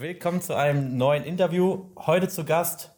Willkommen 0.00 0.40
zu 0.40 0.56
einem 0.56 0.96
neuen 0.96 1.24
Interview. 1.24 1.90
Heute 1.94 2.26
zu 2.26 2.46
Gast 2.46 2.90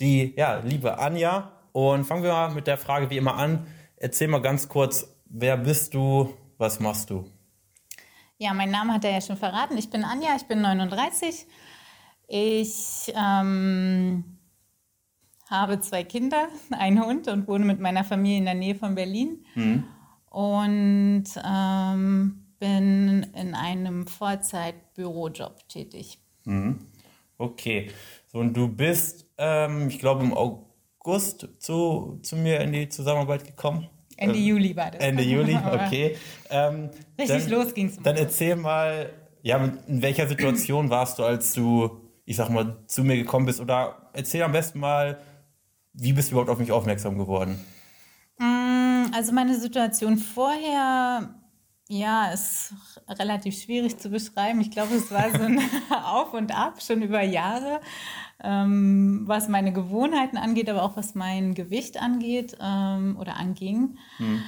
die 0.00 0.32
ja, 0.38 0.60
liebe 0.64 0.98
Anja. 0.98 1.52
Und 1.72 2.06
fangen 2.06 2.22
wir 2.22 2.32
mal 2.32 2.54
mit 2.54 2.66
der 2.66 2.78
Frage 2.78 3.10
wie 3.10 3.18
immer 3.18 3.34
an. 3.34 3.66
Erzähl 3.96 4.26
mal 4.28 4.40
ganz 4.40 4.66
kurz, 4.66 5.06
wer 5.26 5.58
bist 5.58 5.92
du, 5.92 6.32
was 6.56 6.80
machst 6.80 7.10
du? 7.10 7.30
Ja, 8.38 8.54
mein 8.54 8.70
Name 8.70 8.94
hat 8.94 9.04
er 9.04 9.10
ja 9.10 9.20
schon 9.20 9.36
verraten. 9.36 9.76
Ich 9.76 9.90
bin 9.90 10.02
Anja, 10.02 10.30
ich 10.34 10.44
bin 10.44 10.62
39. 10.62 11.44
Ich 12.26 13.12
ähm, 13.14 14.24
habe 15.50 15.80
zwei 15.80 16.04
Kinder, 16.04 16.48
einen 16.70 17.04
Hund 17.04 17.28
und 17.28 17.48
wohne 17.48 17.66
mit 17.66 17.80
meiner 17.80 18.02
Familie 18.02 18.38
in 18.38 18.44
der 18.46 18.54
Nähe 18.54 18.76
von 18.76 18.94
Berlin. 18.94 19.44
Mhm. 19.56 19.84
Und 20.30 21.26
ähm, 21.44 22.46
bin 22.58 23.26
in 23.34 23.54
einem 23.54 24.06
Vollzeit-Bürojob 24.06 25.68
tätig. 25.68 26.18
Mhm. 26.46 26.78
Okay. 27.38 27.90
So, 28.26 28.38
und 28.38 28.56
du 28.56 28.68
bist, 28.68 29.26
ähm, 29.36 29.88
ich 29.88 29.98
glaube, 29.98 30.24
im 30.24 30.32
August 30.32 31.48
zu, 31.58 32.18
zu 32.22 32.36
mir 32.36 32.60
in 32.60 32.72
die 32.72 32.88
Zusammenarbeit 32.88 33.44
gekommen. 33.44 33.88
Ende 34.16 34.38
ähm, 34.38 34.44
Juli 34.44 34.74
war 34.74 34.90
das. 34.90 35.02
Ende 35.02 35.22
Juli, 35.22 35.58
okay. 35.72 36.16
Ähm, 36.48 36.90
Richtig 37.18 37.42
dann, 37.42 37.50
los 37.50 37.74
ging's. 37.74 37.98
Dann 38.02 38.16
erzähl 38.16 38.56
mal, 38.56 39.10
ja, 39.42 39.62
in 39.86 40.00
welcher 40.00 40.26
Situation 40.26 40.88
warst 40.90 41.18
du, 41.18 41.24
als 41.24 41.52
du, 41.52 42.00
ich 42.24 42.36
sag 42.36 42.48
mal, 42.48 42.78
zu 42.86 43.04
mir 43.04 43.16
gekommen 43.16 43.46
bist? 43.46 43.60
Oder 43.60 44.10
erzähl 44.14 44.42
am 44.42 44.52
besten 44.52 44.78
mal, 44.80 45.18
wie 45.92 46.12
bist 46.12 46.30
du 46.30 46.32
überhaupt 46.32 46.50
auf 46.50 46.58
mich 46.58 46.72
aufmerksam 46.72 47.18
geworden? 47.18 47.62
Mm, 48.38 49.12
also 49.14 49.32
meine 49.32 49.58
Situation 49.58 50.16
vorher 50.18 51.34
ja, 51.88 52.32
ist 52.32 52.74
relativ 53.08 53.60
schwierig 53.60 53.98
zu 53.98 54.10
beschreiben. 54.10 54.60
Ich 54.60 54.70
glaube, 54.70 54.94
es 54.94 55.10
war 55.10 55.30
so 55.30 55.42
ein 55.42 55.60
Auf 56.04 56.34
und 56.34 56.56
Ab 56.56 56.82
schon 56.82 57.02
über 57.02 57.22
Jahre, 57.22 57.80
ähm, 58.42 59.22
was 59.26 59.48
meine 59.48 59.72
Gewohnheiten 59.72 60.36
angeht, 60.36 60.68
aber 60.68 60.82
auch 60.82 60.96
was 60.96 61.14
mein 61.14 61.54
Gewicht 61.54 62.00
angeht 62.00 62.56
ähm, 62.60 63.16
oder 63.20 63.36
anging. 63.36 63.98
Hm. 64.16 64.42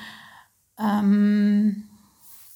Ähm, 0.80 1.88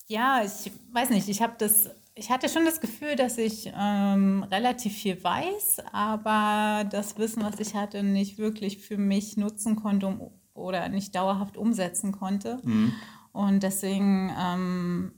ja, 0.08 0.42
ich 0.44 0.72
weiß 0.92 1.10
nicht, 1.10 1.28
ich 1.28 1.42
habe 1.42 1.54
das, 1.58 1.90
ich 2.14 2.30
hatte 2.30 2.48
schon 2.48 2.64
das 2.64 2.80
Gefühl, 2.80 3.14
dass 3.14 3.38
ich 3.38 3.72
ähm, 3.74 4.42
relativ 4.50 4.94
viel 4.94 5.22
weiß, 5.22 5.78
aber 5.92 6.84
das 6.90 7.18
Wissen, 7.18 7.44
was 7.44 7.60
ich 7.60 7.74
hatte, 7.74 8.02
nicht 8.02 8.36
wirklich 8.36 8.78
für 8.78 8.98
mich 8.98 9.36
nutzen 9.36 9.76
konnte 9.76 10.08
um, 10.08 10.30
oder 10.54 10.88
nicht 10.88 11.14
dauerhaft 11.14 11.56
umsetzen 11.56 12.10
konnte. 12.10 12.60
Hm. 12.64 12.92
Und 13.32 13.62
deswegen, 13.62 14.30
ähm, 14.38 15.12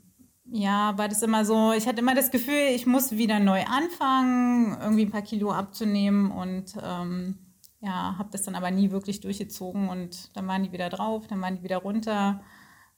ja, 0.47 0.97
war 0.97 1.09
das 1.09 1.23
immer 1.23 1.45
so, 1.45 1.73
ich 1.73 1.87
hatte 1.87 2.01
immer 2.01 2.15
das 2.15 2.31
Gefühl, 2.31 2.69
ich 2.75 2.87
muss 2.87 3.13
wieder 3.13 3.41
neu 3.41 3.65
anfangen, 3.65 4.77
irgendwie 4.81 5.07
ein 5.07 5.11
paar 5.11 5.23
Kilo 5.23 5.51
abzunehmen 5.51 6.31
und 6.31 6.75
ähm, 6.83 7.39
ja, 7.81 8.17
habe 8.19 8.31
das 8.31 8.43
dann 8.43 8.55
aber 8.55 8.71
nie 8.71 8.91
wirklich 8.91 9.21
durchgezogen 9.21 9.89
und 9.89 10.35
dann 10.37 10.47
waren 10.47 10.63
die 10.63 10.73
wieder 10.73 10.89
drauf, 10.89 11.27
dann 11.27 11.41
waren 11.41 11.57
die 11.57 11.63
wieder 11.63 11.79
runter. 11.79 12.41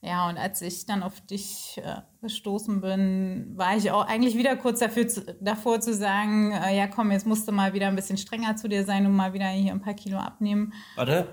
Ja, 0.01 0.29
und 0.29 0.37
als 0.37 0.61
ich 0.61 0.85
dann 0.85 1.01
auf 1.01 1.19
dich 1.21 1.81
äh, 1.83 2.01
gestoßen 2.21 2.81
bin, 2.81 3.53
war 3.55 3.75
ich 3.75 3.89
auch 3.89 4.05
eigentlich 4.05 4.37
wieder 4.37 4.55
kurz 4.55 4.79
dafür, 4.79 5.07
zu, 5.07 5.21
davor 5.41 5.81
zu 5.81 5.93
sagen, 5.93 6.51
äh, 6.51 6.77
ja 6.77 6.87
komm, 6.87 7.11
jetzt 7.11 7.25
musst 7.25 7.47
du 7.47 7.51
mal 7.51 7.73
wieder 7.73 7.87
ein 7.87 7.95
bisschen 7.95 8.17
strenger 8.17 8.55
zu 8.55 8.69
dir 8.69 8.85
sein 8.85 9.07
und 9.07 9.15
mal 9.15 9.33
wieder 9.33 9.47
hier 9.47 9.71
ein 9.71 9.81
paar 9.81 9.95
Kilo 9.95 10.19
abnehmen. 10.19 10.73
Warte, 10.95 11.27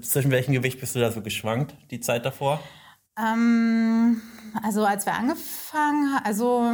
zwischen 0.00 0.32
welchem 0.32 0.52
Gewicht 0.52 0.80
bist 0.80 0.96
du 0.96 0.98
da 0.98 1.12
so 1.12 1.22
geschwankt, 1.22 1.76
die 1.92 2.00
Zeit 2.00 2.24
davor? 2.24 2.60
Ähm, 3.18 4.20
also 4.62 4.84
als 4.84 5.06
wir 5.06 5.14
angefangen 5.14 6.14
haben, 6.14 6.24
also 6.24 6.72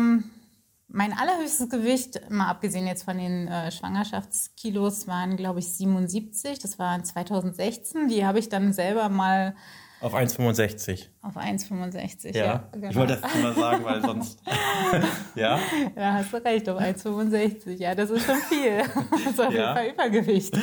mein 0.89 1.17
allerhöchstes 1.17 1.71
Gewicht, 1.71 2.31
mal 2.31 2.49
abgesehen 2.49 2.87
jetzt 2.87 3.05
von 3.05 3.17
den 3.17 3.49
äh, 3.49 3.71
Schwangerschaftskilos, 3.71 5.07
waren 5.07 5.37
glaube 5.37 5.61
ich 5.61 5.73
77. 5.73 6.59
Das 6.59 6.79
war 6.79 7.03
2016. 7.03 8.09
Die 8.09 8.27
habe 8.27 8.39
ich 8.39 8.49
dann 8.49 8.73
selber 8.73 9.09
mal 9.09 9.57
auf 10.03 10.15
1,65. 10.15 11.07
Auf 11.23 11.37
1,65, 11.37 12.37
ja. 12.37 12.45
ja 12.45 12.69
genau. 12.73 12.91
Ich 12.91 12.97
wollte 12.97 13.21
das 13.23 13.35
immer 13.35 13.53
sagen, 13.53 13.85
weil 13.85 14.03
sonst. 14.03 14.43
ja? 15.37 15.61
Ja, 15.95 16.13
hast 16.15 16.33
du 16.33 16.45
recht, 16.45 16.69
auf 16.69 16.81
1,65. 16.81 17.75
Ja, 17.79 17.95
das 17.95 18.11
ist 18.11 18.27
schon 18.27 18.37
viel. 18.37 18.79
Das 19.11 19.21
ist 19.21 19.41
auf 19.41 19.53
ja. 19.53 19.81
jeden 19.81 19.97
Fall 19.97 20.11
Übergewicht. 20.11 20.57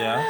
Ja. 0.00 0.20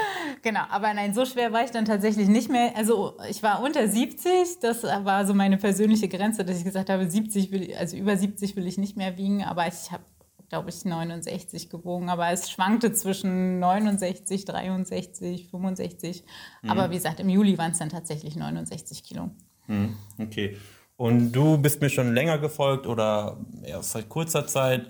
Genau, 0.42 0.60
aber 0.70 0.92
nein, 0.94 1.14
so 1.14 1.24
schwer 1.24 1.52
war 1.52 1.64
ich 1.64 1.70
dann 1.70 1.84
tatsächlich 1.84 2.28
nicht 2.28 2.50
mehr. 2.50 2.72
Also 2.76 3.16
ich 3.28 3.42
war 3.42 3.62
unter 3.62 3.86
70, 3.86 4.60
das 4.60 4.82
war 4.82 5.26
so 5.26 5.34
meine 5.34 5.56
persönliche 5.56 6.08
Grenze, 6.08 6.44
dass 6.44 6.58
ich 6.58 6.64
gesagt 6.64 6.90
habe, 6.90 7.08
70 7.08 7.50
will 7.50 7.62
ich, 7.64 7.78
also 7.78 7.96
über 7.96 8.16
70 8.16 8.56
will 8.56 8.66
ich 8.66 8.78
nicht 8.78 8.96
mehr 8.96 9.16
wiegen, 9.16 9.44
aber 9.44 9.66
ich 9.66 9.90
habe 9.92 10.04
glaube 10.48 10.70
ich, 10.70 10.84
69 10.84 11.70
gewogen. 11.70 12.08
Aber 12.08 12.30
es 12.30 12.50
schwankte 12.50 12.92
zwischen 12.92 13.58
69, 13.58 14.44
63, 14.44 15.48
65. 15.48 16.24
Mhm. 16.62 16.70
Aber 16.70 16.90
wie 16.90 16.96
gesagt, 16.96 17.20
im 17.20 17.28
Juli 17.28 17.58
waren 17.58 17.72
es 17.72 17.78
dann 17.78 17.88
tatsächlich 17.88 18.36
69 18.36 19.02
Kilo. 19.02 19.30
Mhm. 19.66 19.96
Okay. 20.18 20.56
Und 20.96 21.32
du 21.32 21.58
bist 21.58 21.80
mir 21.80 21.90
schon 21.90 22.14
länger 22.14 22.38
gefolgt 22.38 22.86
oder 22.86 23.38
erst 23.64 23.90
seit 23.92 24.08
kurzer 24.08 24.46
Zeit? 24.46 24.86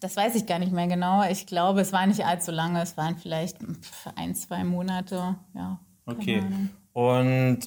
Das 0.00 0.16
weiß 0.16 0.34
ich 0.36 0.46
gar 0.46 0.58
nicht 0.58 0.72
mehr 0.72 0.86
genau. 0.86 1.22
Ich 1.28 1.46
glaube, 1.46 1.80
es 1.80 1.92
war 1.92 2.06
nicht 2.06 2.24
allzu 2.24 2.50
lange. 2.52 2.80
Es 2.82 2.96
waren 2.96 3.16
vielleicht 3.16 3.58
ein, 4.16 4.34
zwei 4.34 4.64
Monate. 4.64 5.36
Ja. 5.54 5.80
Okay. 6.06 6.42
Und 6.92 7.60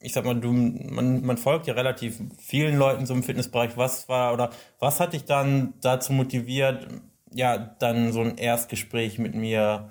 ich 0.00 0.12
sag 0.12 0.24
mal, 0.24 0.34
du, 0.34 0.52
man, 0.52 1.24
man 1.24 1.38
folgt 1.38 1.66
ja 1.66 1.74
relativ 1.74 2.20
vielen 2.38 2.76
Leuten 2.78 3.06
so 3.06 3.14
im 3.14 3.22
Fitnessbereich. 3.22 3.76
Was 3.76 4.08
war 4.08 4.32
oder 4.32 4.50
was 4.78 5.00
hat 5.00 5.12
dich 5.12 5.24
dann 5.24 5.74
dazu 5.80 6.12
motiviert, 6.12 6.86
ja, 7.32 7.58
dann 7.58 8.12
so 8.12 8.20
ein 8.20 8.38
Erstgespräch 8.38 9.18
mit 9.18 9.34
mir 9.34 9.90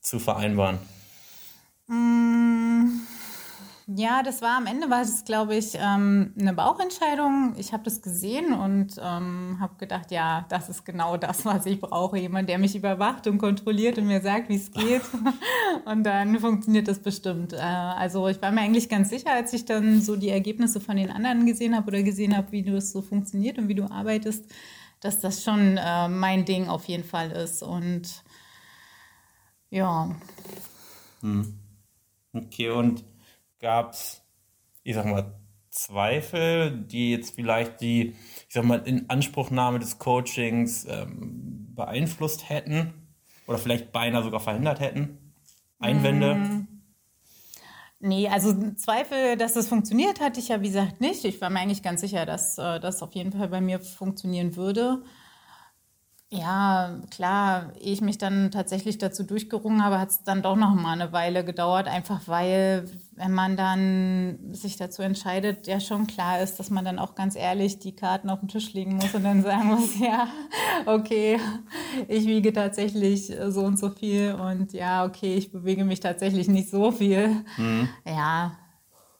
zu 0.00 0.18
vereinbaren? 0.18 0.78
Mmh 1.86 2.27
ja, 3.96 4.22
das 4.22 4.42
war 4.42 4.58
am 4.58 4.66
Ende, 4.66 4.90
war 4.90 5.00
es, 5.00 5.24
glaube 5.24 5.56
ich, 5.56 5.74
ähm, 5.74 6.34
eine 6.38 6.52
Bauchentscheidung. 6.52 7.54
Ich 7.56 7.72
habe 7.72 7.84
das 7.84 8.02
gesehen 8.02 8.52
und 8.52 9.00
ähm, 9.02 9.56
habe 9.60 9.76
gedacht, 9.78 10.10
ja, 10.10 10.44
das 10.50 10.68
ist 10.68 10.84
genau 10.84 11.16
das, 11.16 11.46
was 11.46 11.64
ich 11.64 11.80
brauche. 11.80 12.18
Jemand, 12.18 12.50
der 12.50 12.58
mich 12.58 12.76
überwacht 12.76 13.26
und 13.26 13.38
kontrolliert 13.38 13.96
und 13.96 14.06
mir 14.06 14.20
sagt, 14.20 14.50
wie 14.50 14.56
es 14.56 14.70
geht. 14.70 15.00
und 15.86 16.04
dann 16.04 16.38
funktioniert 16.38 16.86
das 16.86 16.98
bestimmt. 16.98 17.54
Äh, 17.54 17.60
also 17.60 18.28
ich 18.28 18.42
war 18.42 18.52
mir 18.52 18.60
eigentlich 18.60 18.90
ganz 18.90 19.08
sicher, 19.08 19.32
als 19.32 19.54
ich 19.54 19.64
dann 19.64 20.02
so 20.02 20.16
die 20.16 20.28
Ergebnisse 20.28 20.82
von 20.82 20.96
den 20.96 21.10
anderen 21.10 21.46
gesehen 21.46 21.74
habe 21.74 21.86
oder 21.86 22.02
gesehen 22.02 22.36
habe, 22.36 22.52
wie 22.52 22.62
du 22.62 22.76
es 22.76 22.92
so 22.92 23.00
funktioniert 23.00 23.56
und 23.56 23.68
wie 23.68 23.74
du 23.74 23.90
arbeitest, 23.90 24.44
dass 25.00 25.20
das 25.20 25.42
schon 25.42 25.78
äh, 25.78 26.08
mein 26.08 26.44
Ding 26.44 26.68
auf 26.68 26.84
jeden 26.88 27.04
Fall 27.04 27.30
ist. 27.30 27.62
Und 27.62 28.22
ja. 29.70 30.14
Hm. 31.22 31.54
Okay, 32.34 32.68
und 32.68 33.02
gab 33.58 33.92
es, 33.92 34.22
ich 34.82 34.94
sag 34.94 35.06
mal, 35.06 35.34
Zweifel, 35.70 36.72
die 36.72 37.12
jetzt 37.12 37.34
vielleicht 37.34 37.80
die, 37.80 38.14
ich 38.48 38.54
sag 38.54 38.64
mal, 38.64 38.80
Inanspruchnahme 38.80 39.78
des 39.78 39.98
Coachings 39.98 40.86
ähm, 40.88 41.68
beeinflusst 41.74 42.48
hätten 42.48 42.94
oder 43.46 43.58
vielleicht 43.58 43.92
beinahe 43.92 44.22
sogar 44.22 44.40
verhindert 44.40 44.80
hätten? 44.80 45.34
Einwände? 45.78 46.34
Mm. 46.34 46.68
Nee, 48.00 48.28
also 48.28 48.54
Zweifel, 48.76 49.36
dass 49.36 49.54
das 49.54 49.68
funktioniert, 49.68 50.20
hatte 50.20 50.38
ich 50.38 50.48
ja 50.48 50.60
wie 50.60 50.68
gesagt 50.68 51.00
nicht. 51.00 51.24
Ich 51.24 51.40
war 51.40 51.50
mir 51.50 51.60
eigentlich 51.60 51.82
ganz 51.82 52.00
sicher, 52.00 52.26
dass 52.26 52.56
äh, 52.56 52.78
das 52.78 53.02
auf 53.02 53.12
jeden 53.14 53.32
Fall 53.32 53.48
bei 53.48 53.60
mir 53.60 53.80
funktionieren 53.80 54.54
würde. 54.56 55.02
Ja, 56.30 57.00
klar, 57.10 57.72
ehe 57.80 57.94
ich 57.94 58.02
mich 58.02 58.18
dann 58.18 58.50
tatsächlich 58.50 58.98
dazu 58.98 59.22
durchgerungen 59.22 59.82
habe, 59.82 59.98
hat 59.98 60.10
es 60.10 60.24
dann 60.24 60.42
doch 60.42 60.56
noch 60.56 60.74
mal 60.74 60.92
eine 60.92 61.10
Weile 61.10 61.42
gedauert, 61.42 61.88
einfach 61.88 62.20
weil, 62.26 62.84
wenn 63.12 63.32
man 63.32 63.56
dann 63.56 64.38
sich 64.52 64.76
dazu 64.76 65.00
entscheidet, 65.00 65.66
ja 65.66 65.80
schon 65.80 66.06
klar 66.06 66.42
ist, 66.42 66.60
dass 66.60 66.68
man 66.68 66.84
dann 66.84 66.98
auch 66.98 67.14
ganz 67.14 67.34
ehrlich 67.34 67.78
die 67.78 67.96
Karten 67.96 68.28
auf 68.28 68.40
den 68.40 68.48
Tisch 68.48 68.74
legen 68.74 68.96
muss 68.96 69.14
und 69.14 69.24
dann 69.24 69.42
sagen 69.42 69.68
muss, 69.68 69.98
ja, 70.00 70.28
okay, 70.84 71.40
ich 72.08 72.26
wiege 72.26 72.52
tatsächlich 72.52 73.32
so 73.48 73.62
und 73.62 73.78
so 73.78 73.88
viel 73.88 74.34
und 74.34 74.74
ja, 74.74 75.06
okay, 75.06 75.34
ich 75.34 75.50
bewege 75.50 75.86
mich 75.86 76.00
tatsächlich 76.00 76.46
nicht 76.48 76.68
so 76.68 76.92
viel. 76.92 77.42
Mhm. 77.56 77.88
Ja, 78.04 78.52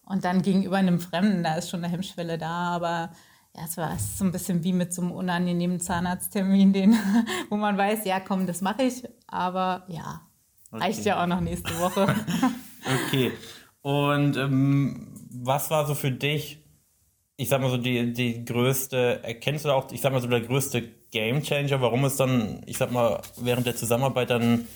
und 0.05 0.27
dann 0.27 0.43
gegenüber 0.43 0.77
einem 0.77 1.01
Fremden, 1.01 1.43
da 1.43 1.55
ist 1.55 1.71
schon 1.71 1.83
eine 1.83 1.91
Hemmschwelle 1.91 2.37
da, 2.37 2.69
aber 2.69 3.13
ja, 3.59 3.65
es 3.65 3.77
war 3.77 3.99
so 3.99 4.25
ein 4.25 4.33
bisschen 4.33 4.63
wie 4.63 4.73
mit 4.73 4.93
so 4.95 5.03
einem 5.03 5.11
unangenehmen 5.11 5.81
Zahnarzttermin, 5.81 6.73
den, 6.73 6.97
wo 7.51 7.57
man 7.57 7.77
weiß, 7.77 8.05
ja, 8.05 8.21
komm, 8.21 8.47
das 8.47 8.61
mache 8.61 8.85
ich, 8.85 9.03
aber 9.27 9.85
ja, 9.89 10.23
okay. 10.71 10.85
reicht 10.85 11.05
ja 11.05 11.23
auch 11.23 11.27
noch 11.27 11.41
nächste 11.41 11.77
Woche. 11.81 12.15
okay. 13.07 13.33
Und 13.83 14.37
ähm, 14.37 15.13
was 15.31 15.71
war 15.71 15.87
so 15.87 15.95
für 15.95 16.13
dich, 16.13 16.65
ich 17.37 17.49
sag 17.49 17.61
mal 17.61 17.71
so, 17.71 17.79
die, 17.79 18.13
die 18.13 18.45
größte, 18.45 19.25
erkennst 19.25 19.65
du 19.65 19.71
auch, 19.71 19.91
ich 19.91 20.01
sag 20.01 20.13
mal 20.13 20.21
so, 20.21 20.29
der 20.29 20.41
größte 20.41 20.83
Game 21.11 21.43
Changer, 21.43 21.81
warum 21.81 22.05
es 22.05 22.17
dann, 22.17 22.63
ich 22.67 22.79
sag 22.79 22.93
mal, 22.93 23.21
während 23.39 23.67
der 23.67 23.77
Zusammenarbeit 23.77 24.31
dann, 24.31 24.69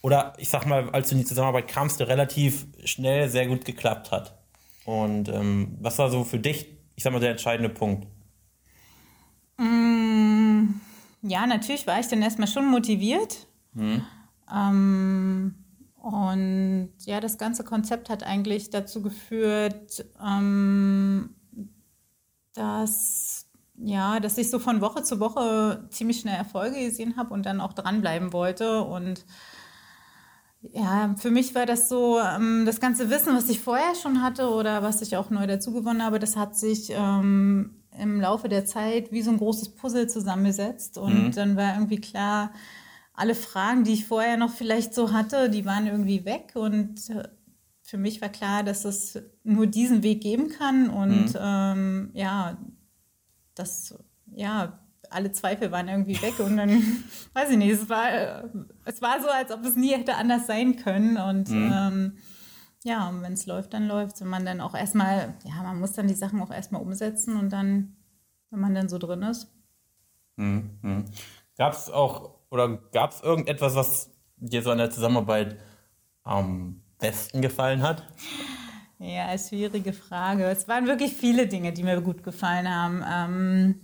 oder 0.00 0.34
ich 0.38 0.48
sag 0.48 0.64
mal, 0.64 0.90
als 0.90 1.08
du 1.08 1.16
in 1.16 1.22
die 1.22 1.26
Zusammenarbeit 1.26 1.66
kamst, 1.66 2.00
relativ 2.00 2.66
schnell 2.84 3.28
sehr 3.28 3.48
gut 3.48 3.64
geklappt 3.64 4.12
hat? 4.12 4.38
Und 4.84 5.28
ähm, 5.28 5.76
was 5.80 5.98
war 5.98 6.08
so 6.08 6.22
für 6.24 6.38
dich, 6.38 6.68
ich 6.94 7.02
sag 7.02 7.12
mal, 7.12 7.20
der 7.20 7.32
entscheidende 7.32 7.68
Punkt? 7.68 8.06
Mm, 9.58 10.80
ja, 11.22 11.46
natürlich 11.46 11.86
war 11.86 12.00
ich 12.00 12.06
dann 12.06 12.22
erstmal 12.22 12.48
schon 12.48 12.66
motiviert. 12.66 13.46
Mhm. 13.74 14.02
Ähm, 14.52 15.54
und 15.96 16.92
ja, 17.04 17.20
das 17.20 17.38
ganze 17.38 17.64
Konzept 17.64 18.08
hat 18.08 18.22
eigentlich 18.22 18.70
dazu 18.70 19.02
geführt, 19.02 20.06
ähm, 20.24 21.34
dass, 22.54 23.46
ja, 23.76 24.20
dass 24.20 24.38
ich 24.38 24.48
so 24.48 24.58
von 24.58 24.80
Woche 24.80 25.02
zu 25.02 25.20
Woche 25.20 25.86
ziemlich 25.90 26.20
schnell 26.20 26.36
Erfolge 26.36 26.80
gesehen 26.80 27.16
habe 27.16 27.34
und 27.34 27.44
dann 27.44 27.60
auch 27.60 27.72
dranbleiben 27.72 28.32
wollte. 28.32 28.82
Und 28.82 29.26
ja, 30.62 31.14
für 31.18 31.30
mich 31.30 31.54
war 31.54 31.66
das 31.66 31.88
so, 31.88 32.20
ähm, 32.20 32.64
das 32.64 32.80
ganze 32.80 33.10
Wissen, 33.10 33.34
was 33.36 33.48
ich 33.48 33.60
vorher 33.60 33.94
schon 33.94 34.22
hatte 34.22 34.48
oder 34.50 34.82
was 34.82 35.02
ich 35.02 35.16
auch 35.16 35.30
neu 35.30 35.46
dazugewonnen 35.46 36.04
habe, 36.04 36.18
das 36.18 36.36
hat 36.36 36.56
sich 36.56 36.90
ähm, 36.90 37.77
im 38.00 38.20
Laufe 38.20 38.48
der 38.48 38.64
Zeit 38.64 39.12
wie 39.12 39.22
so 39.22 39.30
ein 39.30 39.38
großes 39.38 39.70
Puzzle 39.70 40.08
zusammengesetzt. 40.08 40.98
Und 40.98 41.28
mhm. 41.28 41.32
dann 41.32 41.56
war 41.56 41.74
irgendwie 41.74 42.00
klar, 42.00 42.52
alle 43.14 43.34
Fragen, 43.34 43.84
die 43.84 43.94
ich 43.94 44.06
vorher 44.06 44.36
noch 44.36 44.52
vielleicht 44.52 44.94
so 44.94 45.12
hatte, 45.12 45.50
die 45.50 45.64
waren 45.64 45.86
irgendwie 45.86 46.24
weg. 46.24 46.52
Und 46.54 47.10
äh, 47.10 47.28
für 47.82 47.98
mich 47.98 48.20
war 48.20 48.28
klar, 48.28 48.62
dass 48.62 48.84
es 48.84 49.18
nur 49.44 49.66
diesen 49.66 50.02
Weg 50.02 50.22
geben 50.22 50.50
kann. 50.50 50.90
Und 50.90 51.34
mhm. 51.34 51.40
ähm, 51.40 52.10
ja, 52.14 52.58
das, 53.54 53.94
ja, 54.34 54.78
alle 55.10 55.32
Zweifel 55.32 55.72
waren 55.72 55.88
irgendwie 55.88 56.20
weg 56.20 56.38
und 56.38 56.56
dann, 56.56 56.70
weiß 57.32 57.50
ich 57.50 57.56
nicht, 57.56 57.72
es 57.72 57.88
war, 57.88 58.44
es 58.84 59.00
war 59.02 59.20
so, 59.20 59.28
als 59.28 59.50
ob 59.50 59.64
es 59.64 59.74
nie 59.74 59.92
hätte 59.92 60.16
anders 60.16 60.46
sein 60.46 60.76
können 60.76 61.16
und 61.16 61.48
mhm. 61.48 61.72
ähm, 61.74 62.12
ja, 62.84 63.12
wenn 63.20 63.32
es 63.32 63.46
läuft, 63.46 63.74
dann 63.74 63.88
läuft 63.88 64.20
Wenn 64.20 64.28
man 64.28 64.44
dann 64.44 64.60
auch 64.60 64.74
erstmal, 64.74 65.34
ja, 65.44 65.62
man 65.62 65.80
muss 65.80 65.92
dann 65.92 66.08
die 66.08 66.14
Sachen 66.14 66.40
auch 66.40 66.50
erstmal 66.50 66.82
umsetzen 66.82 67.36
und 67.36 67.50
dann, 67.50 67.96
wenn 68.50 68.60
man 68.60 68.74
dann 68.74 68.88
so 68.88 68.98
drin 68.98 69.22
ist. 69.22 69.48
Mhm. 70.36 70.78
mhm. 70.82 71.04
Gab 71.56 71.72
es 71.72 71.90
auch, 71.90 72.38
oder 72.50 72.78
gab 72.92 73.10
es 73.10 73.20
irgendetwas, 73.20 73.74
was 73.74 74.10
dir 74.36 74.62
so 74.62 74.70
an 74.70 74.78
der 74.78 74.90
Zusammenarbeit 74.90 75.58
am 76.22 76.82
besten 76.98 77.42
gefallen 77.42 77.82
hat? 77.82 78.04
Ja, 79.00 79.36
schwierige 79.36 79.92
Frage. 79.92 80.44
Es 80.44 80.68
waren 80.68 80.86
wirklich 80.86 81.14
viele 81.14 81.48
Dinge, 81.48 81.72
die 81.72 81.82
mir 81.82 82.00
gut 82.00 82.22
gefallen 82.22 82.68
haben. 82.68 83.04
Ähm, 83.08 83.80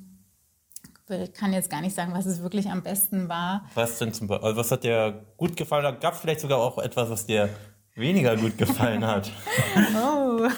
ich 1.08 1.32
kann 1.32 1.52
jetzt 1.52 1.68
gar 1.68 1.80
nicht 1.80 1.94
sagen, 1.94 2.14
was 2.14 2.26
es 2.26 2.42
wirklich 2.42 2.70
am 2.70 2.82
besten 2.82 3.28
war. 3.28 3.68
Was 3.74 3.98
denn 3.98 4.12
zum 4.12 4.28
Beispiel? 4.28 4.46
Also 4.46 4.60
was 4.60 4.70
hat 4.70 4.84
dir 4.84 5.24
gut 5.36 5.56
gefallen? 5.56 5.98
Gab 6.00 6.14
es 6.14 6.20
vielleicht 6.20 6.40
sogar 6.40 6.58
auch 6.58 6.78
etwas, 6.78 7.10
was 7.10 7.26
dir 7.26 7.48
weniger 7.94 8.36
gut 8.36 8.58
gefallen 8.58 9.04
hat? 9.06 9.30
oh. 9.96 10.48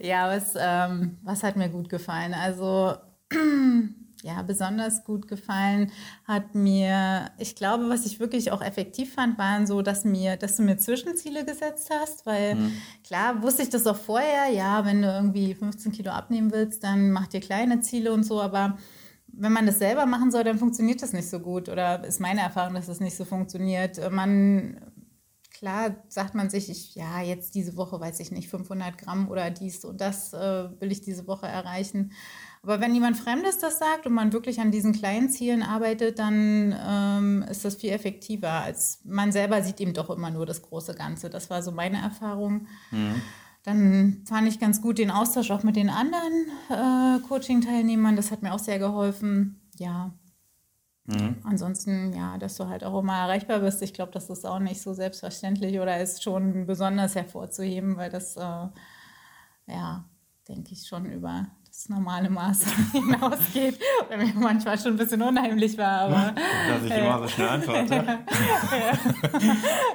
Ja, 0.00 0.28
was, 0.28 0.54
ähm, 0.58 1.18
was 1.22 1.42
hat 1.42 1.56
mir 1.56 1.68
gut 1.68 1.88
gefallen? 1.88 2.34
Also 2.34 2.94
ja, 4.22 4.42
besonders 4.42 5.04
gut 5.04 5.28
gefallen 5.28 5.92
hat 6.24 6.54
mir, 6.54 7.30
ich 7.38 7.54
glaube, 7.54 7.88
was 7.88 8.06
ich 8.06 8.18
wirklich 8.20 8.50
auch 8.50 8.62
effektiv 8.62 9.14
fand, 9.14 9.38
waren 9.38 9.66
so, 9.66 9.82
dass 9.82 10.04
mir, 10.04 10.36
dass 10.36 10.56
du 10.56 10.62
mir 10.62 10.78
Zwischenziele 10.78 11.44
gesetzt 11.44 11.90
hast, 11.90 12.26
weil 12.26 12.56
mhm. 12.56 12.72
klar 13.04 13.42
wusste 13.42 13.62
ich 13.62 13.70
das 13.70 13.86
auch 13.86 13.96
vorher, 13.96 14.52
ja, 14.52 14.84
wenn 14.84 15.02
du 15.02 15.08
irgendwie 15.08 15.54
15 15.54 15.92
Kilo 15.92 16.10
abnehmen 16.10 16.52
willst, 16.52 16.82
dann 16.82 17.10
mach 17.10 17.28
dir 17.28 17.40
kleine 17.40 17.80
Ziele 17.80 18.12
und 18.12 18.24
so, 18.24 18.40
aber 18.40 18.76
wenn 19.40 19.52
man 19.52 19.66
das 19.66 19.78
selber 19.78 20.04
machen 20.06 20.30
soll, 20.32 20.42
dann 20.42 20.58
funktioniert 20.58 21.00
das 21.00 21.12
nicht 21.12 21.28
so 21.28 21.38
gut. 21.38 21.68
Oder 21.68 22.04
ist 22.04 22.20
meine 22.20 22.40
Erfahrung, 22.40 22.74
dass 22.74 22.86
das 22.86 22.98
nicht 22.98 23.16
so 23.16 23.24
funktioniert. 23.24 23.98
Man, 24.10 24.80
klar 25.58 25.96
sagt 26.08 26.34
man 26.34 26.50
sich, 26.50 26.70
ich, 26.70 26.94
ja, 26.94 27.20
jetzt 27.20 27.54
diese 27.54 27.76
Woche 27.76 28.00
weiß 28.00 28.20
ich 28.20 28.30
nicht, 28.30 28.48
500 28.48 28.96
Gramm 28.96 29.28
oder 29.28 29.50
dies 29.50 29.84
und 29.84 30.00
das 30.00 30.32
äh, 30.32 30.68
will 30.80 30.92
ich 30.92 31.00
diese 31.00 31.26
Woche 31.26 31.46
erreichen. 31.46 32.12
Aber 32.62 32.80
wenn 32.80 32.94
jemand 32.94 33.16
Fremdes 33.16 33.58
das 33.58 33.78
sagt 33.78 34.06
und 34.06 34.14
man 34.14 34.32
wirklich 34.32 34.60
an 34.60 34.70
diesen 34.70 34.92
kleinen 34.92 35.30
Zielen 35.30 35.62
arbeitet, 35.62 36.18
dann 36.18 36.76
ähm, 36.78 37.44
ist 37.50 37.64
das 37.64 37.76
viel 37.76 37.90
effektiver, 37.90 38.50
als 38.50 39.00
man 39.04 39.32
selber 39.32 39.62
sieht 39.62 39.80
eben 39.80 39.94
doch 39.94 40.10
immer 40.10 40.30
nur 40.30 40.46
das 40.46 40.62
große 40.62 40.94
Ganze. 40.94 41.30
Das 41.30 41.50
war 41.50 41.62
so 41.62 41.72
meine 41.72 42.00
Erfahrung. 42.00 42.66
Mhm. 42.90 43.22
Dann 43.64 44.22
fand 44.26 44.48
ich 44.48 44.60
ganz 44.60 44.80
gut 44.80 44.98
den 44.98 45.10
Austausch 45.10 45.50
auch 45.50 45.62
mit 45.62 45.76
den 45.76 45.90
anderen 45.90 46.46
äh, 46.70 47.20
Coaching-Teilnehmern. 47.28 48.16
Das 48.16 48.30
hat 48.30 48.42
mir 48.42 48.54
auch 48.54 48.58
sehr 48.58 48.78
geholfen. 48.78 49.60
Ja. 49.76 50.12
Mhm. 51.08 51.36
Ansonsten, 51.42 52.12
ja, 52.12 52.36
dass 52.36 52.56
du 52.56 52.68
halt 52.68 52.84
auch 52.84 53.00
immer 53.00 53.16
erreichbar 53.16 53.60
bist. 53.60 53.80
Ich 53.80 53.94
glaube, 53.94 54.12
das 54.12 54.28
ist 54.28 54.44
auch 54.44 54.58
nicht 54.58 54.82
so 54.82 54.92
selbstverständlich 54.92 55.80
oder 55.80 55.98
ist 56.00 56.22
schon 56.22 56.66
besonders 56.66 57.14
hervorzuheben, 57.14 57.96
weil 57.96 58.10
das, 58.10 58.36
äh, 58.36 58.68
ja, 59.66 60.04
denke 60.48 60.72
ich 60.72 60.86
schon 60.86 61.06
über 61.06 61.46
das 61.66 61.88
normale 61.88 62.28
Maß 62.28 62.66
hinausgeht. 62.92 63.80
Weil 64.08 64.18
mir 64.18 64.34
manchmal 64.34 64.78
schon 64.78 64.92
ein 64.92 64.96
bisschen 64.98 65.22
unheimlich 65.22 65.78
war. 65.78 66.00
Aber, 66.00 66.34
Dass 66.68 66.84
ich 66.84 66.94
immer 66.94 67.18
so 67.20 67.28
schnell 67.28 67.48
antworte. 67.48 67.94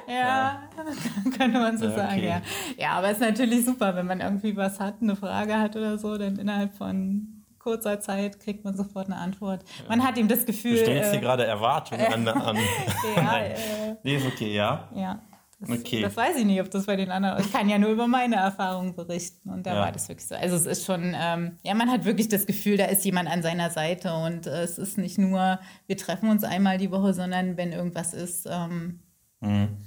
ja, 0.08 0.12
ja, 0.12 0.62
könnte 1.38 1.58
man 1.60 1.78
so 1.78 1.84
ja, 1.84 1.94
sagen, 1.94 2.24
ja. 2.24 2.42
Ja, 2.76 2.90
aber 2.94 3.10
es 3.10 3.18
ist 3.18 3.20
natürlich 3.20 3.64
super, 3.64 3.94
wenn 3.94 4.06
man 4.06 4.20
irgendwie 4.20 4.56
was 4.56 4.80
hat, 4.80 4.96
eine 5.00 5.14
Frage 5.14 5.56
hat 5.60 5.76
oder 5.76 5.96
so, 5.96 6.18
dann 6.18 6.40
innerhalb 6.40 6.74
von 6.76 7.33
kurzer 7.64 7.98
Zeit 7.98 8.38
kriegt 8.40 8.62
man 8.62 8.76
sofort 8.76 9.06
eine 9.06 9.16
Antwort. 9.16 9.64
Man 9.88 10.04
hat 10.04 10.18
ihm 10.18 10.28
das 10.28 10.44
Gefühl. 10.44 10.76
Du 10.76 10.82
stellst 10.82 11.08
äh, 11.08 11.12
hier 11.12 11.20
gerade 11.20 11.46
Erwartungen 11.46 12.04
an. 12.06 12.28
an 12.28 12.56
ja, 13.16 13.38
äh, 13.38 13.96
nee, 14.02 14.16
ist 14.16 14.26
okay, 14.26 14.54
ja. 14.54 14.90
Ja. 14.94 15.22
Das, 15.60 15.78
okay. 15.78 16.02
das 16.02 16.14
weiß 16.14 16.36
ich 16.36 16.44
nicht, 16.44 16.60
ob 16.60 16.70
das 16.70 16.84
bei 16.84 16.96
den 16.96 17.10
anderen. 17.10 17.40
Ich 17.40 17.50
kann 17.50 17.70
ja 17.70 17.78
nur 17.78 17.88
über 17.88 18.06
meine 18.06 18.36
Erfahrungen 18.36 18.94
berichten 18.94 19.48
und 19.48 19.64
da 19.64 19.74
ja. 19.74 19.80
war 19.80 19.92
das 19.92 20.08
wirklich 20.08 20.28
so. 20.28 20.34
Also 20.34 20.56
es 20.56 20.66
ist 20.66 20.84
schon, 20.84 21.14
ähm, 21.16 21.56
ja, 21.62 21.72
man 21.74 21.90
hat 21.90 22.04
wirklich 22.04 22.28
das 22.28 22.44
Gefühl, 22.44 22.76
da 22.76 22.84
ist 22.84 23.02
jemand 23.04 23.30
an 23.30 23.42
seiner 23.42 23.70
Seite 23.70 24.12
und 24.12 24.46
äh, 24.46 24.62
es 24.62 24.76
ist 24.76 24.98
nicht 24.98 25.16
nur, 25.16 25.58
wir 25.86 25.96
treffen 25.96 26.28
uns 26.28 26.44
einmal 26.44 26.76
die 26.76 26.90
Woche, 26.90 27.14
sondern 27.14 27.56
wenn 27.56 27.72
irgendwas 27.72 28.12
ist, 28.12 28.46
ähm, 28.50 29.00
mhm. 29.40 29.78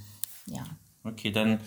ja. 0.48 0.64
Okay, 1.04 1.32
dann 1.32 1.60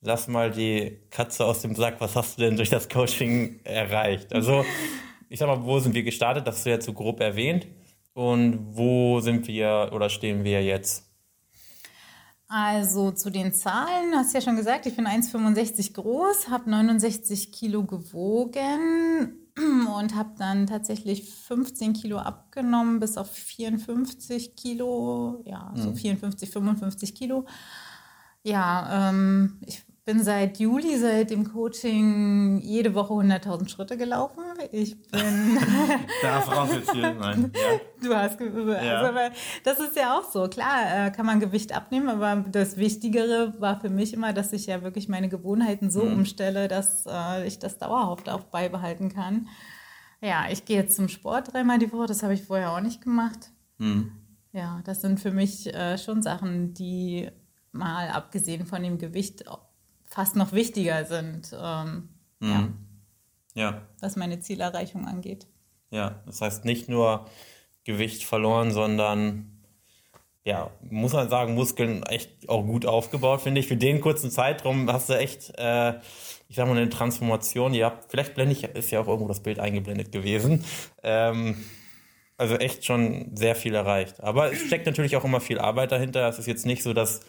lass 0.00 0.28
mal 0.28 0.50
die 0.50 0.98
Katze 1.10 1.44
aus 1.44 1.60
dem 1.60 1.74
Sack. 1.74 2.00
Was 2.00 2.16
hast 2.16 2.38
du 2.38 2.42
denn 2.42 2.56
durch 2.56 2.70
das 2.70 2.88
Coaching 2.88 3.60
erreicht? 3.64 4.32
Also, 4.32 4.64
ich 5.32 5.38
sag 5.38 5.46
mal, 5.46 5.64
wo 5.64 5.78
sind 5.78 5.94
wir 5.94 6.02
gestartet? 6.02 6.46
Das 6.46 6.56
hast 6.56 6.66
du 6.66 6.70
ja 6.70 6.78
zu 6.80 6.92
grob 6.92 7.20
erwähnt. 7.20 7.66
Und 8.12 8.76
wo 8.76 9.20
sind 9.20 9.48
wir 9.48 9.90
oder 9.92 10.10
stehen 10.10 10.44
wir 10.44 10.62
jetzt? 10.62 11.10
Also 12.48 13.12
zu 13.12 13.30
den 13.30 13.54
Zahlen, 13.54 14.14
hast 14.14 14.34
du 14.34 14.38
ja 14.38 14.44
schon 14.44 14.56
gesagt, 14.56 14.84
ich 14.84 14.94
bin 14.94 15.06
1,65 15.06 15.94
groß, 15.94 16.50
habe 16.50 16.68
69 16.68 17.50
Kilo 17.50 17.84
gewogen 17.84 19.38
und 19.56 20.14
habe 20.14 20.34
dann 20.36 20.66
tatsächlich 20.66 21.24
15 21.32 21.94
Kilo 21.94 22.18
abgenommen 22.18 23.00
bis 23.00 23.16
auf 23.16 23.30
54 23.30 24.54
Kilo, 24.54 25.42
ja, 25.46 25.72
so 25.74 25.94
54, 25.94 26.50
mhm. 26.50 26.52
55 26.52 27.14
Kilo. 27.14 27.46
Ja, 28.42 29.08
ähm, 29.08 29.58
ich 29.64 29.82
bin 30.04 30.22
seit 30.22 30.58
Juli, 30.58 30.98
seit 30.98 31.30
dem 31.30 31.52
Coaching, 31.52 32.58
jede 32.60 32.94
Woche 32.94 33.14
100.000 33.14 33.68
Schritte 33.68 33.96
gelaufen. 33.96 34.42
Ich 34.72 35.00
bin. 35.10 35.58
Darf 36.22 36.48
auch 36.48 36.72
jetzt 36.72 36.92
hier 36.92 37.16
sein. 37.20 37.52
Ja. 37.54 37.80
Du 38.02 38.14
hast. 38.14 38.40
Also, 38.40 38.72
ja. 38.72 39.30
das 39.62 39.78
ist 39.78 39.96
ja 39.96 40.18
auch 40.18 40.28
so. 40.28 40.48
Klar, 40.48 41.06
äh, 41.06 41.10
kann 41.12 41.26
man 41.26 41.38
Gewicht 41.38 41.72
abnehmen, 41.72 42.08
aber 42.08 42.44
das 42.50 42.76
Wichtigere 42.76 43.54
war 43.60 43.80
für 43.80 43.90
mich 43.90 44.12
immer, 44.12 44.32
dass 44.32 44.52
ich 44.52 44.66
ja 44.66 44.82
wirklich 44.82 45.08
meine 45.08 45.28
Gewohnheiten 45.28 45.90
so 45.90 46.04
mhm. 46.04 46.14
umstelle, 46.14 46.66
dass 46.66 47.06
äh, 47.06 47.46
ich 47.46 47.60
das 47.60 47.78
dauerhaft 47.78 48.28
auch 48.28 48.42
beibehalten 48.42 49.08
kann. 49.08 49.48
Ja, 50.20 50.46
ich 50.50 50.64
gehe 50.64 50.78
jetzt 50.78 50.96
zum 50.96 51.08
Sport 51.08 51.52
dreimal 51.52 51.78
die 51.78 51.92
Woche. 51.92 52.06
Das 52.06 52.24
habe 52.24 52.34
ich 52.34 52.42
vorher 52.42 52.72
auch 52.72 52.80
nicht 52.80 53.02
gemacht. 53.02 53.50
Mhm. 53.78 54.12
Ja, 54.52 54.80
das 54.84 55.00
sind 55.00 55.20
für 55.20 55.30
mich 55.30 55.72
äh, 55.72 55.96
schon 55.96 56.22
Sachen, 56.22 56.74
die 56.74 57.28
mal 57.70 58.08
abgesehen 58.08 58.66
von 58.66 58.82
dem 58.82 58.98
Gewicht 58.98 59.44
fast 60.12 60.36
noch 60.36 60.52
wichtiger 60.52 61.04
sind. 61.04 61.56
Ähm, 61.58 62.08
mhm. 62.40 62.76
ja. 63.54 63.62
ja. 63.62 63.82
Was 64.00 64.16
meine 64.16 64.40
Zielerreichung 64.40 65.06
angeht. 65.06 65.46
Ja, 65.90 66.22
das 66.26 66.40
heißt 66.40 66.64
nicht 66.64 66.88
nur 66.88 67.26
Gewicht 67.84 68.24
verloren, 68.24 68.70
sondern 68.70 69.48
ja, 70.44 70.70
muss 70.90 71.12
man 71.12 71.28
sagen, 71.28 71.54
Muskeln 71.54 72.02
echt 72.02 72.48
auch 72.48 72.62
gut 72.62 72.84
aufgebaut, 72.84 73.42
finde 73.42 73.60
ich. 73.60 73.68
Für 73.68 73.76
den 73.76 74.00
kurzen 74.00 74.30
Zeitraum 74.30 74.90
hast 74.92 75.08
du 75.08 75.14
echt, 75.14 75.52
äh, 75.56 75.94
ich 76.48 76.56
sag 76.56 76.66
mal, 76.66 76.76
eine 76.76 76.90
Transformation. 76.90 77.74
Ja, 77.74 77.98
vielleicht 78.08 78.34
blende 78.34 78.52
ich, 78.52 78.64
ist 78.64 78.90
ja 78.90 79.00
auch 79.00 79.06
irgendwo 79.06 79.28
das 79.28 79.42
Bild 79.42 79.60
eingeblendet 79.60 80.10
gewesen. 80.10 80.64
Ähm, 81.02 81.64
also 82.36 82.56
echt 82.56 82.84
schon 82.84 83.36
sehr 83.36 83.54
viel 83.54 83.74
erreicht. 83.74 84.20
Aber 84.20 84.52
es 84.52 84.60
steckt 84.62 84.86
natürlich 84.86 85.16
auch 85.16 85.24
immer 85.24 85.40
viel 85.40 85.60
Arbeit 85.60 85.92
dahinter. 85.92 86.28
Es 86.28 86.40
ist 86.40 86.46
jetzt 86.46 86.66
nicht 86.66 86.82
so, 86.82 86.92
dass, 86.92 87.20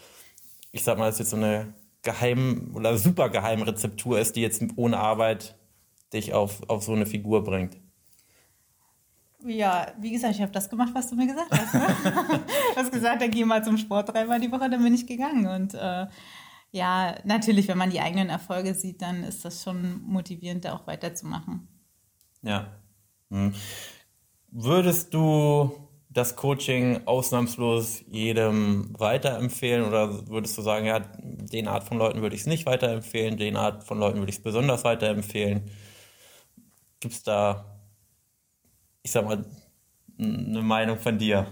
ich 0.71 0.83
sag 0.83 0.97
mal, 0.97 1.07
es 1.07 1.15
ist 1.15 1.19
jetzt 1.19 1.29
so 1.29 1.37
eine 1.37 1.75
geheim 2.03 2.71
oder 2.75 2.97
super 2.97 3.29
geheime 3.29 3.65
Rezeptur 3.65 4.19
ist, 4.19 4.35
die 4.35 4.41
jetzt 4.41 4.61
ohne 4.75 4.99
Arbeit 4.99 5.57
dich 6.13 6.33
auf, 6.33 6.69
auf 6.69 6.83
so 6.83 6.93
eine 6.93 7.05
Figur 7.05 7.43
bringt. 7.43 7.77
Ja, 9.45 9.87
wie 9.99 10.11
gesagt, 10.11 10.35
ich 10.35 10.41
habe 10.41 10.51
das 10.51 10.69
gemacht, 10.69 10.91
was 10.93 11.09
du 11.09 11.15
mir 11.15 11.27
gesagt 11.27 11.51
hast. 11.51 11.73
Ne? 11.73 11.87
du 12.75 12.75
hast 12.75 12.91
gesagt, 12.91 13.21
dann 13.21 13.31
geh 13.31 13.43
mal 13.43 13.63
zum 13.63 13.77
Sport 13.77 14.13
dreimal 14.13 14.39
die 14.39 14.51
Woche, 14.51 14.69
dann 14.69 14.83
bin 14.83 14.93
ich 14.93 15.05
gegangen. 15.05 15.47
Und 15.47 15.73
äh, 15.73 16.07
ja, 16.71 17.15
natürlich, 17.25 17.67
wenn 17.67 17.77
man 17.77 17.89
die 17.89 17.99
eigenen 17.99 18.29
Erfolge 18.29 18.73
sieht, 18.73 19.01
dann 19.01 19.23
ist 19.23 19.43
das 19.43 19.63
schon 19.63 20.01
motivierend, 20.03 20.63
da 20.63 20.73
auch 20.73 20.87
weiterzumachen. 20.87 21.67
Ja. 22.41 22.67
Hm. 23.31 23.53
Würdest 24.49 25.13
du 25.13 25.82
das 26.13 26.35
Coaching 26.35 27.01
ausnahmslos 27.05 28.03
jedem 28.07 28.93
weiterempfehlen 28.99 29.85
oder 29.85 30.27
würdest 30.29 30.57
du 30.57 30.61
sagen, 30.61 30.85
ja, 30.85 30.99
den 30.99 31.67
Art 31.67 31.83
von 31.83 31.97
Leuten 31.97 32.21
würde 32.21 32.35
ich 32.35 32.41
es 32.41 32.47
nicht 32.47 32.65
weiterempfehlen, 32.65 33.37
den 33.37 33.57
Art 33.57 33.83
von 33.83 33.99
Leuten 33.99 34.19
würde 34.19 34.29
ich 34.29 34.37
es 34.37 34.43
besonders 34.43 34.83
weiterempfehlen? 34.83 35.69
Gibt 36.99 37.15
es 37.15 37.23
da, 37.23 37.65
ich 39.01 39.11
sag 39.11 39.25
mal, 39.25 39.43
eine 40.19 40.61
Meinung 40.61 40.99
von 40.99 41.17
dir? 41.17 41.47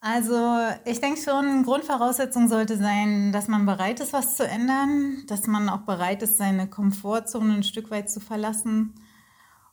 Also 0.00 0.58
ich 0.84 1.00
denke 1.00 1.20
schon, 1.20 1.64
Grundvoraussetzung 1.64 2.48
sollte 2.48 2.76
sein, 2.76 3.32
dass 3.32 3.48
man 3.48 3.66
bereit 3.66 4.00
ist, 4.00 4.12
was 4.12 4.36
zu 4.36 4.46
ändern, 4.46 5.24
dass 5.28 5.46
man 5.46 5.68
auch 5.68 5.80
bereit 5.80 6.22
ist, 6.22 6.36
seine 6.36 6.68
Komfortzone 6.68 7.54
ein 7.54 7.62
Stück 7.62 7.90
weit 7.90 8.10
zu 8.10 8.20
verlassen 8.20 8.94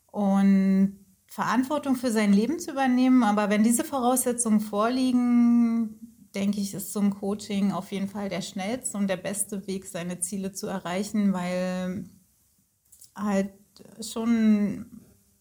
und 0.07 1.00
Verantwortung 1.31 1.95
für 1.95 2.11
sein 2.11 2.33
Leben 2.33 2.59
zu 2.59 2.71
übernehmen. 2.71 3.23
Aber 3.23 3.49
wenn 3.49 3.63
diese 3.63 3.85
Voraussetzungen 3.85 4.59
vorliegen, 4.59 6.27
denke 6.35 6.59
ich, 6.59 6.73
ist 6.73 6.91
so 6.91 6.99
ein 6.99 7.11
Coaching 7.11 7.71
auf 7.71 7.93
jeden 7.93 8.09
Fall 8.09 8.27
der 8.27 8.41
schnellste 8.41 8.97
und 8.97 9.07
der 9.07 9.15
beste 9.15 9.65
Weg, 9.65 9.85
seine 9.85 10.19
Ziele 10.19 10.51
zu 10.51 10.67
erreichen, 10.67 11.31
weil 11.31 12.09
halt 13.15 13.53
schon 14.01 14.87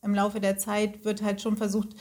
im 0.00 0.14
Laufe 0.14 0.38
der 0.38 0.58
Zeit 0.58 1.04
wird 1.04 1.22
halt 1.22 1.42
schon 1.42 1.56
versucht, 1.56 1.96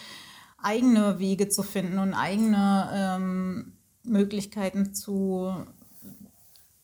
eigene 0.60 1.18
Wege 1.18 1.50
zu 1.50 1.64
finden 1.64 1.98
und 1.98 2.14
eigene 2.14 2.92
ähm, 2.94 3.74
Möglichkeiten 4.04 4.94
zu, 4.94 5.66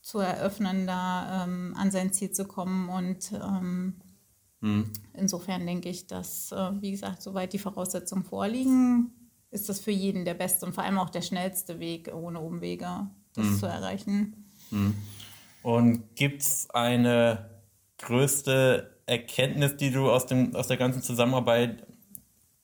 zu 0.02 0.18
eröffnen, 0.18 0.88
da 0.88 1.44
ähm, 1.44 1.76
an 1.78 1.92
sein 1.92 2.12
Ziel 2.12 2.32
zu 2.32 2.46
kommen. 2.46 2.90
Und 2.90 3.32
ähm, 3.32 4.02
Mhm. 4.66 4.90
Insofern 5.14 5.66
denke 5.68 5.90
ich, 5.90 6.08
dass, 6.08 6.52
äh, 6.52 6.72
wie 6.82 6.90
gesagt, 6.90 7.22
soweit 7.22 7.54
die 7.54 7.60
Voraussetzungen 7.60 8.24
vorliegen, 8.24 9.12
ist 9.52 9.70
das 9.70 9.80
für 9.80 9.92
jeden 9.92 10.26
der 10.26 10.34
beste 10.34 10.66
und 10.66 10.74
vor 10.74 10.84
allem 10.84 10.98
auch 10.98 11.12
der 11.12 11.22
schnellste 11.22 11.80
Weg, 11.80 12.12
ohne 12.12 12.40
Umwege 12.40 13.08
das 13.36 13.46
mhm. 13.46 13.60
zu 13.60 13.66
erreichen. 13.68 14.46
Mhm. 14.72 14.96
Und 15.62 16.16
gibt 16.16 16.42
es 16.42 16.68
eine 16.72 17.48
größte 18.00 18.98
Erkenntnis, 19.06 19.78
die 19.78 19.92
du 19.92 20.10
aus, 20.10 20.26
dem, 20.26 20.56
aus 20.56 20.68
der 20.68 20.78
ganzen 20.78 21.04
Zusammenarbeit 21.04 21.86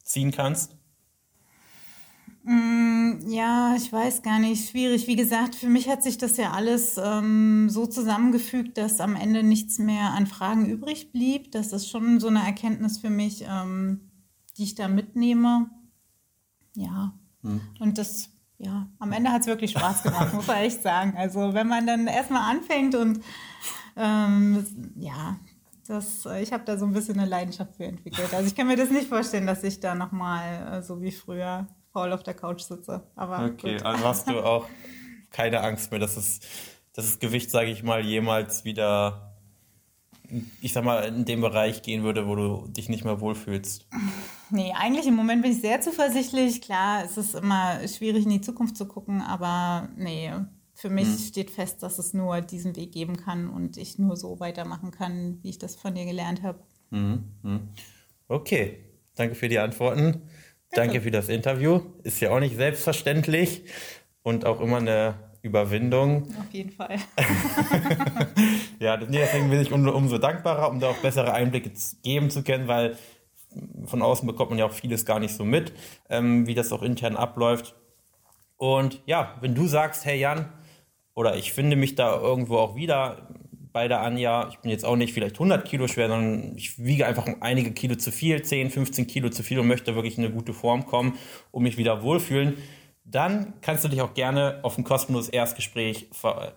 ziehen 0.03 0.31
kannst? 0.31 0.75
Mm, 2.43 3.29
ja, 3.29 3.75
ich 3.75 3.91
weiß 3.91 4.23
gar 4.23 4.39
nicht. 4.39 4.69
Schwierig. 4.69 5.07
Wie 5.07 5.15
gesagt, 5.15 5.55
für 5.55 5.69
mich 5.69 5.87
hat 5.89 6.01
sich 6.01 6.17
das 6.17 6.37
ja 6.37 6.51
alles 6.51 6.97
ähm, 6.97 7.69
so 7.69 7.85
zusammengefügt, 7.85 8.77
dass 8.77 8.99
am 8.99 9.15
Ende 9.15 9.43
nichts 9.43 9.77
mehr 9.77 10.11
an 10.11 10.25
Fragen 10.25 10.65
übrig 10.65 11.11
blieb. 11.11 11.51
Das 11.51 11.71
ist 11.71 11.89
schon 11.89 12.19
so 12.19 12.27
eine 12.27 12.43
Erkenntnis 12.43 12.97
für 12.97 13.11
mich, 13.11 13.45
ähm, 13.47 14.11
die 14.57 14.63
ich 14.63 14.75
da 14.75 14.87
mitnehme. 14.87 15.69
Ja. 16.75 17.13
Hm. 17.43 17.61
Und 17.79 17.97
das, 17.97 18.29
ja, 18.57 18.87
am 18.97 19.11
Ende 19.11 19.31
hat 19.31 19.41
es 19.41 19.47
wirklich 19.47 19.71
Spaß 19.71 20.03
gemacht, 20.03 20.33
muss 20.33 20.47
man 20.47 20.57
echt 20.57 20.81
sagen. 20.81 21.13
Also 21.15 21.53
wenn 21.53 21.67
man 21.67 21.85
dann 21.85 22.07
erstmal 22.07 22.49
anfängt 22.49 22.95
und 22.95 23.19
ähm, 23.95 24.65
ja, 24.95 25.37
das, 25.87 26.25
ich 26.41 26.53
habe 26.53 26.63
da 26.65 26.77
so 26.77 26.85
ein 26.85 26.93
bisschen 26.93 27.19
eine 27.19 27.29
Leidenschaft 27.29 27.75
für 27.75 27.85
entwickelt. 27.85 28.33
Also 28.33 28.47
ich 28.47 28.55
kann 28.55 28.67
mir 28.67 28.77
das 28.77 28.89
nicht 28.89 29.09
vorstellen, 29.09 29.45
dass 29.45 29.63
ich 29.63 29.79
da 29.79 29.93
nochmal 29.93 30.79
äh, 30.79 30.81
so 30.81 31.01
wie 31.01 31.11
früher 31.11 31.67
faul 31.91 32.11
auf 32.13 32.23
der 32.23 32.33
Couch 32.33 32.61
sitze. 32.61 33.03
Aber 33.15 33.45
okay, 33.45 33.73
gut. 33.77 33.85
also 33.85 34.05
hast 34.05 34.29
du 34.29 34.39
auch 34.43 34.67
keine 35.29 35.61
Angst 35.61 35.91
mehr, 35.91 35.99
dass, 35.99 36.17
es, 36.17 36.39
dass 36.93 37.05
das 37.05 37.19
Gewicht, 37.19 37.49
sage 37.51 37.71
ich 37.71 37.83
mal, 37.83 38.05
jemals 38.05 38.65
wieder, 38.65 39.35
ich 40.61 40.73
sag 40.73 40.83
mal, 40.83 41.03
in 41.03 41.25
den 41.25 41.41
Bereich 41.41 41.81
gehen 41.81 42.03
würde, 42.03 42.27
wo 42.27 42.35
du 42.35 42.67
dich 42.67 42.89
nicht 42.89 43.05
mehr 43.05 43.19
wohlfühlst? 43.21 43.87
Nee, 44.49 44.73
eigentlich 44.75 45.07
im 45.07 45.15
Moment 45.15 45.41
bin 45.41 45.51
ich 45.51 45.61
sehr 45.61 45.81
zuversichtlich. 45.81 46.61
Klar, 46.61 47.03
es 47.05 47.17
ist 47.17 47.35
immer 47.35 47.87
schwierig, 47.87 48.25
in 48.25 48.31
die 48.31 48.41
Zukunft 48.41 48.75
zu 48.77 48.85
gucken, 48.85 49.21
aber 49.21 49.89
nee, 49.95 50.31
für 50.73 50.89
mich 50.89 51.07
hm. 51.07 51.17
steht 51.17 51.51
fest, 51.51 51.83
dass 51.83 51.99
es 51.99 52.13
nur 52.13 52.41
diesen 52.41 52.75
Weg 52.75 52.91
geben 52.91 53.15
kann 53.15 53.49
und 53.49 53.77
ich 53.77 53.99
nur 53.99 54.17
so 54.17 54.39
weitermachen 54.39 54.91
kann, 54.91 55.39
wie 55.41 55.49
ich 55.49 55.59
das 55.59 55.75
von 55.75 55.95
dir 55.95 56.05
gelernt 56.05 56.43
habe. 56.43 56.59
Mhm. 56.89 57.69
Okay, 58.27 58.83
danke 59.15 59.35
für 59.35 59.47
die 59.47 59.59
Antworten. 59.59 60.21
Danke 60.73 61.01
für 61.01 61.11
das 61.11 61.29
Interview. 61.29 61.81
Ist 62.03 62.19
ja 62.21 62.31
auch 62.31 62.39
nicht 62.39 62.55
selbstverständlich 62.55 63.63
und 64.23 64.45
auch 64.45 64.61
immer 64.61 64.77
eine 64.77 65.15
Überwindung. 65.41 66.23
Auf 66.39 66.51
jeden 66.51 66.71
Fall. 66.71 66.97
ja, 68.79 68.95
deswegen 68.97 69.49
bin 69.49 69.61
ich 69.61 69.71
umso, 69.71 69.91
umso 69.91 70.17
dankbarer, 70.17 70.69
um 70.69 70.79
da 70.79 70.89
auch 70.89 70.97
bessere 70.97 71.33
Einblicke 71.33 71.71
geben 72.03 72.29
zu 72.29 72.43
können, 72.43 72.67
weil 72.67 72.97
von 73.85 74.01
außen 74.01 74.27
bekommt 74.27 74.51
man 74.51 74.59
ja 74.59 74.65
auch 74.65 74.71
vieles 74.71 75.05
gar 75.05 75.19
nicht 75.19 75.35
so 75.35 75.43
mit, 75.43 75.73
ähm, 76.09 76.47
wie 76.47 76.53
das 76.53 76.71
auch 76.71 76.83
intern 76.83 77.17
abläuft. 77.17 77.75
Und 78.57 79.01
ja, 79.05 79.35
wenn 79.41 79.55
du 79.55 79.67
sagst, 79.67 80.05
hey 80.05 80.19
Jan, 80.19 80.47
oder 81.15 81.35
ich 81.35 81.51
finde 81.51 81.75
mich 81.75 81.95
da 81.95 82.15
irgendwo 82.15 82.57
auch 82.57 82.75
wieder, 82.75 83.27
bei 83.73 83.87
der 83.87 84.01
Anja. 84.01 84.47
Ich 84.49 84.59
bin 84.59 84.71
jetzt 84.71 84.85
auch 84.85 84.95
nicht 84.95 85.13
vielleicht 85.13 85.35
100 85.35 85.65
Kilo 85.65 85.87
schwer, 85.87 86.07
sondern 86.07 86.55
ich 86.55 86.83
wiege 86.83 87.05
einfach 87.05 87.27
einige 87.39 87.71
Kilo 87.71 87.95
zu 87.95 88.11
viel, 88.11 88.41
10, 88.41 88.69
15 88.69 89.07
Kilo 89.07 89.29
zu 89.29 89.43
viel 89.43 89.59
und 89.59 89.67
möchte 89.67 89.95
wirklich 89.95 90.17
in 90.17 90.25
eine 90.25 90.33
gute 90.33 90.53
Form 90.53 90.85
kommen, 90.85 91.17
um 91.51 91.63
mich 91.63 91.77
wieder 91.77 92.03
wohlfühlen. 92.03 92.57
Dann 93.03 93.53
kannst 93.61 93.83
du 93.83 93.87
dich 93.89 94.01
auch 94.01 94.13
gerne 94.13 94.59
auf 94.63 94.77
ein 94.77 94.83
kostenloses 94.83 95.29
Erstgespräch 95.29 96.07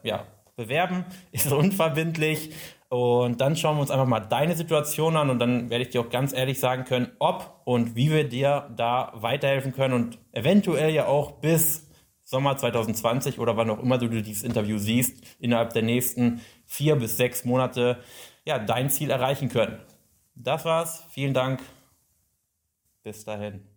ja, 0.02 0.24
bewerben. 0.56 1.04
Ist 1.32 1.50
unverbindlich. 1.50 2.50
Und 2.88 3.40
dann 3.40 3.56
schauen 3.56 3.76
wir 3.76 3.80
uns 3.80 3.90
einfach 3.90 4.06
mal 4.06 4.20
deine 4.20 4.54
Situation 4.54 5.16
an 5.16 5.28
und 5.28 5.40
dann 5.40 5.68
werde 5.68 5.82
ich 5.82 5.90
dir 5.90 6.00
auch 6.00 6.10
ganz 6.10 6.32
ehrlich 6.32 6.60
sagen 6.60 6.84
können, 6.84 7.10
ob 7.18 7.60
und 7.64 7.96
wie 7.96 8.12
wir 8.12 8.22
dir 8.22 8.70
da 8.76 9.10
weiterhelfen 9.14 9.72
können 9.72 9.94
und 9.94 10.18
eventuell 10.32 10.94
ja 10.94 11.06
auch 11.06 11.32
bis 11.32 11.88
Sommer 12.22 12.56
2020 12.56 13.38
oder 13.38 13.56
wann 13.56 13.68
auch 13.70 13.82
immer 13.82 13.98
du 13.98 14.08
dieses 14.08 14.44
Interview 14.44 14.78
siehst, 14.78 15.22
innerhalb 15.40 15.72
der 15.72 15.82
nächsten 15.82 16.40
vier 16.74 16.96
bis 16.96 17.16
sechs 17.16 17.44
Monate 17.44 18.02
ja, 18.44 18.58
dein 18.58 18.90
Ziel 18.90 19.10
erreichen 19.10 19.48
können. 19.48 19.78
Das 20.34 20.64
war's. 20.64 21.04
Vielen 21.10 21.32
Dank. 21.32 21.60
Bis 23.04 23.24
dahin. 23.24 23.73